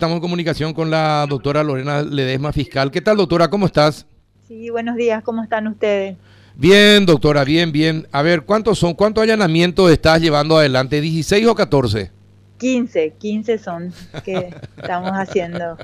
[0.00, 2.88] Estamos en comunicación con la doctora Lorena Ledesma, fiscal.
[2.92, 3.50] ¿Qué tal, doctora?
[3.50, 4.06] ¿Cómo estás?
[4.46, 5.24] Sí, buenos días.
[5.24, 6.16] ¿Cómo están ustedes?
[6.54, 8.06] Bien, doctora, bien, bien.
[8.12, 8.94] A ver, ¿cuántos son?
[8.94, 11.02] ¿Cuántos allanamientos estás llevando adelante?
[11.02, 12.12] ¿16 o 14?
[12.58, 13.92] 15, 15 son
[14.24, 15.76] que estamos haciendo.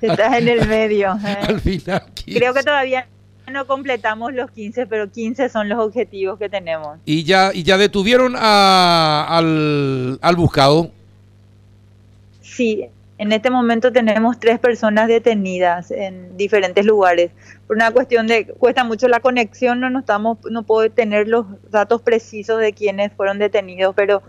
[0.00, 1.12] Estás en el medio.
[1.22, 1.36] ¿eh?
[1.46, 2.40] Al final, 15.
[2.40, 3.06] Creo que todavía
[3.52, 7.00] no completamos los 15, pero 15 son los objetivos que tenemos.
[7.04, 10.90] ¿Y ya, y ya detuvieron a- al, al buscado?
[12.40, 12.86] Sí,
[13.22, 17.30] en este momento tenemos tres personas detenidas en diferentes lugares.
[17.68, 21.46] Por una cuestión de cuesta mucho la conexión, no nos estamos, no puedo tener los
[21.70, 24.22] datos precisos de quiénes fueron detenidos, pero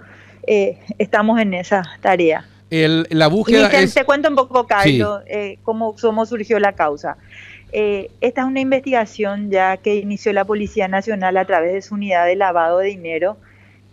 [0.46, 2.46] eh, estamos en esa tarea.
[2.70, 3.96] El- la Y búsqueda te, es...
[3.96, 7.18] te cuento un poco, Carlos, eh, cómo, cómo surgió la causa.
[7.72, 11.96] Eh, esta es una investigación ya que inició la Policía Nacional a través de su
[11.96, 13.38] unidad de lavado de dinero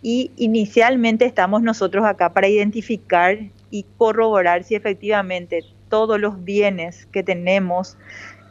[0.03, 3.39] y inicialmente estamos nosotros acá para identificar
[3.71, 7.97] y corroborar si efectivamente todos los bienes que tenemos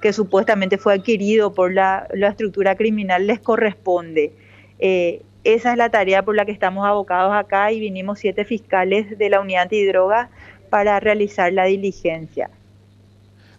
[0.01, 4.33] que supuestamente fue adquirido por la, la estructura criminal les corresponde.
[4.79, 9.19] Eh, esa es la tarea por la que estamos abocados acá y vinimos siete fiscales
[9.19, 10.31] de la unidad antidroga
[10.71, 12.51] para realizar la diligencia.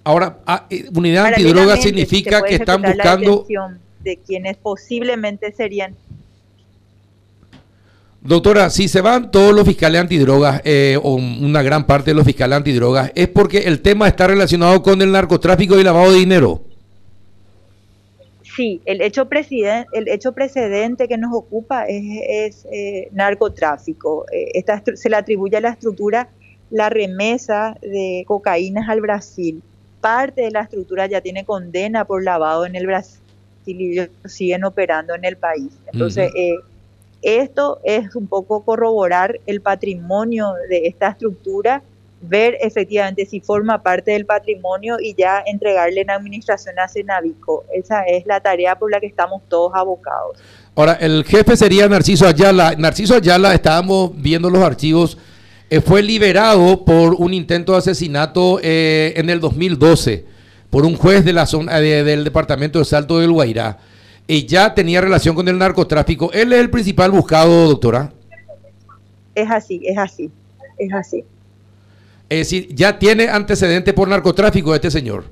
[0.03, 3.45] Ahora, ah, eh, unidad antidroga se significa que están buscando...
[3.99, 5.95] de quienes posiblemente serían
[8.23, 12.23] Doctora, si se van todos los fiscales antidrogas eh, o una gran parte de los
[12.23, 16.61] fiscales antidrogas, es porque el tema está relacionado con el narcotráfico y lavado de dinero.
[18.43, 19.27] Sí, el hecho,
[19.93, 24.25] el hecho precedente que nos ocupa es, es, eh, narcotráfico.
[24.31, 26.29] Eh, esta se le atribuye a la estructura
[26.69, 29.63] la remesa de cocaínas al Brasil.
[29.99, 33.19] Parte de la estructura ya tiene condena por lavado en el Brasil
[33.65, 35.71] y ellos siguen operando en el país.
[35.91, 36.55] Entonces, eh,
[37.21, 41.83] esto es un poco corroborar el patrimonio de esta estructura,
[42.23, 47.63] ver efectivamente si forma parte del patrimonio y ya entregarle en administración a Cenavico.
[47.73, 50.37] Esa es la tarea por la que estamos todos abocados.
[50.75, 52.75] Ahora, el jefe sería Narciso Ayala.
[52.77, 55.17] Narciso Ayala, estábamos viendo los archivos,
[55.69, 60.25] eh, fue liberado por un intento de asesinato eh, en el 2012
[60.69, 63.77] por un juez de la zona de- del departamento de Salto del Guairá.
[64.33, 66.31] Y ya tenía relación con el narcotráfico.
[66.31, 68.13] Él es el principal buscado, doctora.
[69.35, 70.31] Es así, es así,
[70.77, 71.25] es así.
[72.29, 75.25] Es decir, ya tiene antecedente por narcotráfico este señor.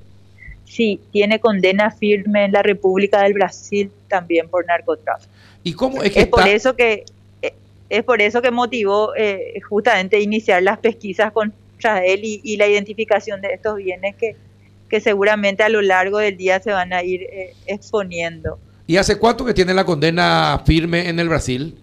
[0.66, 5.32] Sí, tiene condena firme en la República del Brasil también por narcotráfico.
[5.64, 7.06] ¿Y cómo es que Es por eso que
[7.42, 7.54] eh,
[7.88, 12.68] es por eso que motivó eh, justamente iniciar las pesquisas contra él y, y la
[12.68, 14.36] identificación de estos bienes que,
[14.90, 18.60] que seguramente a lo largo del día se van a ir eh, exponiendo.
[18.90, 21.78] ¿Y hace cuánto que tiene la condena firme en el Brasil?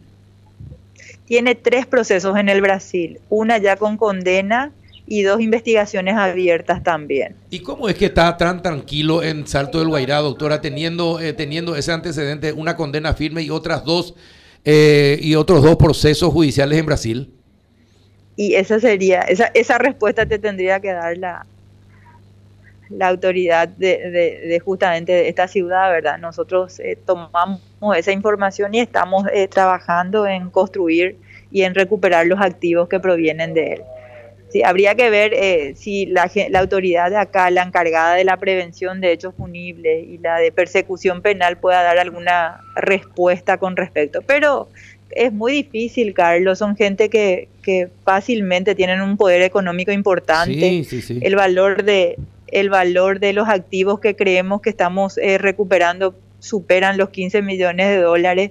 [1.25, 4.73] Tiene tres procesos en el Brasil, una ya con condena
[5.07, 7.37] y dos investigaciones abiertas también.
[7.49, 11.77] ¿Y cómo es que está tan tranquilo en Salto del Guairá, doctora, teniendo, eh, teniendo
[11.77, 14.17] ese antecedente, una condena firme y otras dos
[14.65, 17.31] eh, y otros dos procesos judiciales en Brasil?
[18.35, 21.47] Y esa sería, esa, esa respuesta te tendría que dar la,
[22.89, 26.19] la autoridad de, de- de justamente de esta ciudad, ¿verdad?
[26.19, 27.61] Nosotros eh, tomamos
[27.97, 31.17] esa información y estamos eh, trabajando en construir
[31.51, 33.83] y en recuperar los activos que provienen de él.
[34.49, 39.01] Sí, habría que ver eh, si la, autoridad de acá, la encargada de la prevención
[39.01, 44.23] de hechos punibles y la de persecución penal pueda dar alguna respuesta con respecto.
[44.23, 44.69] Pero
[45.11, 46.59] es muy difícil, Carlos.
[46.59, 50.61] Son gente que, que fácilmente tienen un poder económico importante.
[50.61, 51.19] Sí, sí, sí.
[51.23, 52.17] El valor de
[52.49, 57.89] el valor de los activos que creemos que estamos eh, recuperando superan los 15 millones
[57.89, 58.51] de dólares.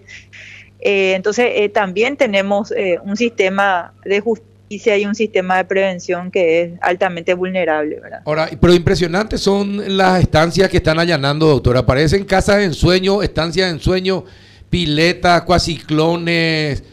[0.81, 6.29] Eh, entonces, eh, también tenemos eh, un sistema de justicia y un sistema de prevención
[6.31, 8.22] que es altamente vulnerable, ¿verdad?
[8.25, 11.85] Ahora, pero impresionantes son las estancias que están allanando, doctora.
[11.85, 14.25] Parecen casas en sueño, estancias en sueño,
[14.69, 16.84] piletas, cuaciclones.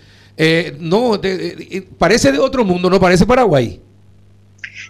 [0.79, 3.81] No, de- parece de otro mundo, no parece Paraguay.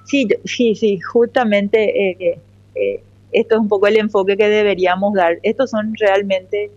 [0.05, 2.39] Sí, sí, sí, justamente eh,
[2.75, 3.03] eh,
[3.33, 5.39] esto es un poco el enfoque que deberíamos dar.
[5.43, 6.71] Estos son realmente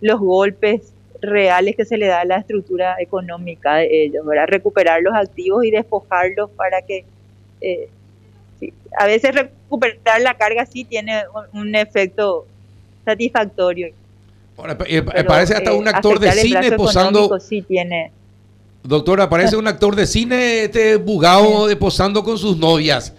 [0.00, 4.46] los golpes reales que se le da a la estructura económica de ellos, ¿verdad?
[4.48, 7.04] Recuperar los activos y despojarlos para que...
[7.60, 7.88] eh,
[8.58, 12.46] sí, A veces recuperar la carga sí tiene un, un efecto
[13.04, 13.90] satisfactorio.
[14.56, 17.38] Ahora, eh, parece hasta eh, un actor de cine posando.
[17.40, 18.12] Sí tiene...
[18.82, 23.12] Doctora, parece un actor de cine este bugado de posando con sus novias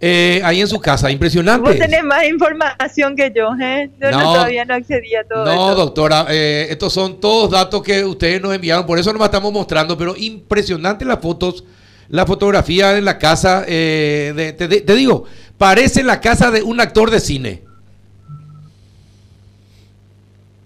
[0.00, 1.06] eh, ahí en su casa.
[1.06, 1.74] Vos Impresionante.
[1.76, 3.90] tenés más información que yo, ¿eh?
[4.00, 4.32] Yo no, No.
[4.32, 5.74] todavía no accedí a todo No, esto.
[5.76, 9.96] doctora, eh, estos son todos datos que ustedes nos enviaron, por eso nos estamos mostrando,
[9.96, 11.62] pero impresionante las fotos
[12.08, 15.24] la fotografía en la casa, eh, te, digo,
[15.56, 17.62] parece la casa de un actor de cine.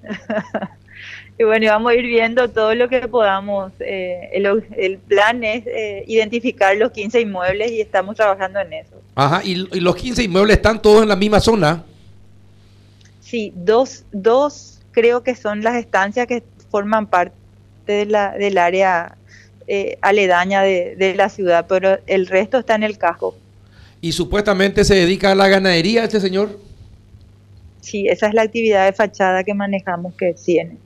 [1.38, 3.72] y bueno, vamos a ir viendo todo lo que podamos.
[3.80, 9.02] Eh, el, plan es eh, identificar los 15 inmuebles y estamos trabajando en eso.
[9.14, 11.84] Ajá, ¿y, los 15 inmuebles están todos en la misma zona?
[13.20, 17.34] Sí, dos, dos creo que son las estancias que forman parte
[17.86, 19.16] de la, del área
[19.66, 23.36] eh, aledaña de, la ciudad, pero el resto está en el casco.
[24.00, 26.58] ¿Y supuestamente se dedica a la ganadería este señor?
[27.82, 30.78] Sí, esa es la actividad de fachada que manejamos que tiene.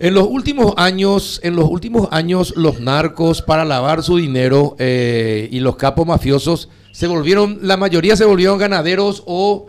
[0.00, 5.48] En los últimos años, en los últimos años, los narcos para lavar su dinero eh,
[5.52, 9.66] y los capos mafiosos se volvieron, la mayoría se volvieron ganaderos o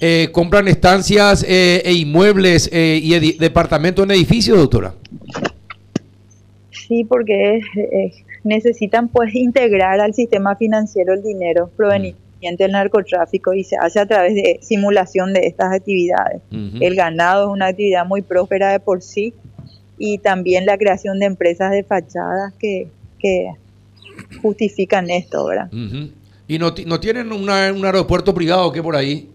[0.00, 4.94] eh, compran estancias e inmuebles y departamentos en edificios, doctora
[6.86, 7.60] sí, porque
[8.44, 12.16] necesitan pues integrar al sistema financiero el dinero proveniente
[12.58, 16.42] del narcotráfico y se hace a través de simulación de estas actividades.
[16.80, 19.34] El ganado es una actividad muy próspera de por sí
[19.98, 22.88] y también la creación de empresas de fachadas que,
[24.40, 25.68] justifican esto, ¿verdad?
[26.46, 29.28] ¿Y no, no tienen un aeropuerto privado que por ahí?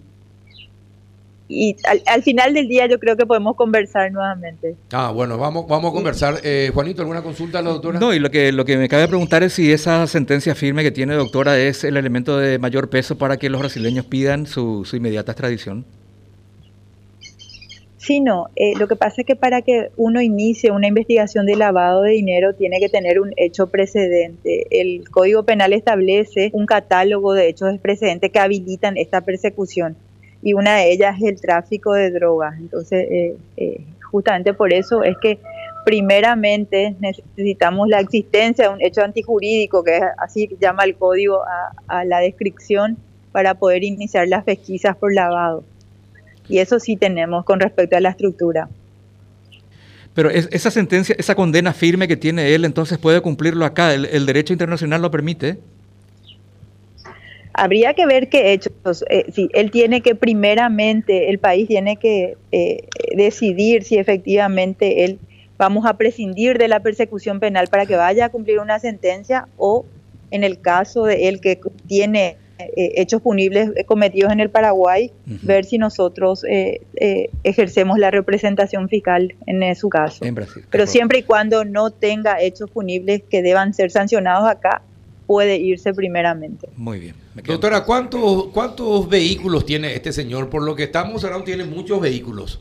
[1.51, 1.75] y
[2.07, 4.77] al, final del día yo creo que podemos conversar nuevamente.
[4.93, 6.39] Ah, bueno, vamos, vamos a conversar.
[6.43, 7.99] Eh, Juanito, ¿alguna consulta a la doctora?
[7.99, 10.91] No, y lo que, lo que me cabe preguntar es si esa sentencia firme que
[10.91, 15.33] tiene doctora es el elemento de mayor peso para que los brasileños pidan su, inmediata
[15.33, 15.85] extradición.
[18.01, 18.47] Sí, no.
[18.55, 22.11] Eh, lo que pasa es que para que uno inicie una investigación de lavado de
[22.11, 24.65] dinero tiene que tener un hecho precedente.
[24.71, 29.95] El Código Penal establece un catálogo de hechos precedentes que habilitan esta persecución
[30.41, 32.55] y una de ellas es el tráfico de drogas.
[32.57, 35.37] Entonces, eh, eh, justamente por eso es que
[35.85, 41.41] primeramente necesitamos la existencia de un hecho antijurídico, que así llama el código
[41.87, 42.97] a, la descripción,
[43.31, 45.63] para poder iniciar las pesquisas por lavado.
[46.51, 48.69] Y eso sí tenemos con respecto a la estructura.
[50.13, 53.93] Pero esa sentencia, esa condena firme que tiene él, entonces puede cumplirlo acá.
[53.93, 55.57] el derecho internacional lo permite.
[57.53, 59.03] Habría que ver qué hechos.
[59.09, 65.19] Eh, si él tiene que primeramente, el país tiene que eh, decidir si efectivamente él
[65.57, 69.85] vamos a prescindir de la persecución penal para que vaya a cumplir una sentencia o
[70.31, 72.37] en el caso de él que tiene
[72.75, 76.43] hechos punibles cometidos en el Paraguay, ver si nosotros
[77.43, 80.25] ejercemos la representación fiscal en su caso.
[80.69, 84.81] Pero siempre y cuando no tenga hechos punibles que deban ser sancionados acá,
[85.27, 86.67] puede irse primeramente.
[86.75, 87.15] Muy bien.
[87.45, 90.49] Doctora, ¿cuántos, ¿cuántos vehículos tiene este señor?
[90.49, 92.59] Por lo que estamos hablando, tiene muchos vehículos.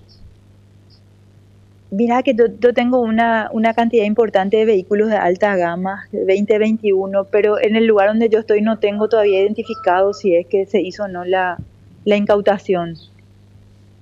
[1.90, 7.60] Mira que yo, tengo una, una, cantidad importante de vehículos de alta gama, 2021, pero
[7.60, 11.04] en el lugar donde yo estoy no tengo todavía identificado si es que se hizo
[11.04, 11.58] o no la,
[12.04, 12.96] la incautación.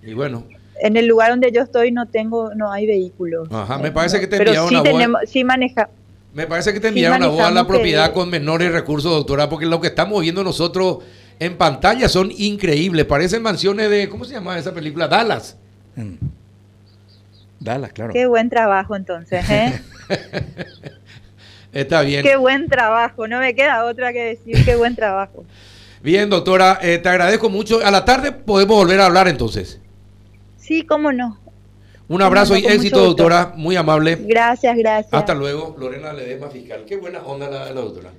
[0.02, 0.44] Y bueno.
[0.80, 3.48] En el lugar donde yo estoy no tengo, no hay vehículos.
[3.50, 5.88] Ajá, me parece que te Pero sí tenemos, sí maneja,
[6.34, 9.80] me parece que te enviaron a vos la propiedad con menores recursos, doctora, porque lo
[9.80, 10.98] que estamos viendo nosotros
[11.38, 13.06] en pantalla son increíbles.
[13.06, 15.08] Parecen mansiones de, ¿cómo se llama esa película?
[15.08, 15.56] Dallas.
[15.96, 16.14] Mm.
[17.60, 18.12] Dallas, claro.
[18.12, 19.80] Qué buen trabajo entonces, ¿eh?
[21.72, 22.22] Está bien.
[22.22, 25.44] Qué buen trabajo, no me queda otra que decir, qué buen trabajo.
[26.02, 27.84] Bien, doctora, eh, te agradezco mucho.
[27.84, 29.80] A la tarde podemos volver a hablar entonces.
[30.56, 31.38] Sí, cómo no.
[32.06, 33.52] Un abrazo y éxito, doctora.
[33.56, 34.16] Muy amable.
[34.20, 35.12] Gracias, gracias.
[35.12, 35.76] Hasta luego.
[35.78, 36.84] Lorena Ledema, fiscal.
[36.86, 38.10] Qué buena onda la, la doctora.